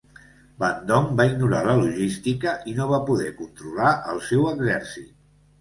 Van 0.61 0.79
Dom 0.91 1.11
va 1.19 1.27
ignorar 1.31 1.59
la 1.67 1.75
logística 1.81 2.55
i 2.71 2.73
no 2.79 2.87
va 2.95 3.01
poder 3.11 3.29
controlar 3.43 3.93
el 4.15 4.27
seu 4.31 4.49
exèrcit. 4.55 5.17